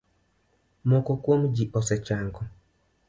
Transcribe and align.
Moko 0.89 1.11
kuom 1.23 1.41
ji 1.55 1.65
osechango. 1.79 2.41